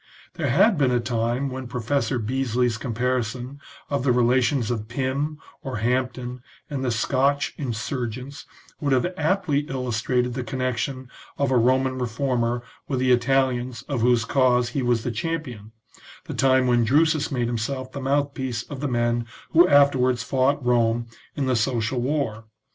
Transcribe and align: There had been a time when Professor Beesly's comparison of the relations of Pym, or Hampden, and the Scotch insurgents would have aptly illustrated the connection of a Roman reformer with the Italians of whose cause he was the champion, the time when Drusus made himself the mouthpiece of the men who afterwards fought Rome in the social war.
There 0.33 0.49
had 0.49 0.79
been 0.79 0.89
a 0.89 0.99
time 0.99 1.47
when 1.51 1.67
Professor 1.67 2.17
Beesly's 2.17 2.79
comparison 2.79 3.59
of 3.87 4.03
the 4.03 4.11
relations 4.11 4.71
of 4.71 4.87
Pym, 4.87 5.37
or 5.61 5.77
Hampden, 5.77 6.41
and 6.71 6.83
the 6.83 6.89
Scotch 6.89 7.53
insurgents 7.55 8.47
would 8.79 8.93
have 8.93 9.13
aptly 9.15 9.59
illustrated 9.69 10.33
the 10.33 10.43
connection 10.43 11.07
of 11.37 11.51
a 11.51 11.57
Roman 11.57 11.99
reformer 11.99 12.63
with 12.87 12.97
the 12.99 13.11
Italians 13.11 13.83
of 13.83 14.01
whose 14.01 14.25
cause 14.25 14.69
he 14.69 14.81
was 14.81 15.03
the 15.03 15.11
champion, 15.11 15.71
the 16.25 16.33
time 16.33 16.65
when 16.65 16.83
Drusus 16.83 17.31
made 17.31 17.45
himself 17.45 17.91
the 17.91 18.01
mouthpiece 18.01 18.63
of 18.63 18.79
the 18.79 18.87
men 18.87 19.27
who 19.51 19.67
afterwards 19.67 20.23
fought 20.23 20.65
Rome 20.65 21.05
in 21.35 21.45
the 21.45 21.55
social 21.55 22.01
war. 22.01 22.45